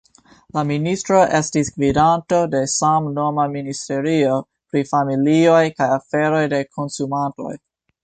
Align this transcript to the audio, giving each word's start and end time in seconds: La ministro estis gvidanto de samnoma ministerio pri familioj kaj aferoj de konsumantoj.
La 0.57 0.61
ministro 0.69 1.19
estis 1.39 1.69
gvidanto 1.75 2.39
de 2.55 2.63
samnoma 2.77 3.47
ministerio 3.59 4.41
pri 4.49 4.85
familioj 4.97 5.63
kaj 5.79 5.95
aferoj 6.01 6.45
de 6.59 6.67
konsumantoj. 6.77 7.57